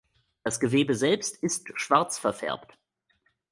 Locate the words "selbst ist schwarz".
0.95-2.17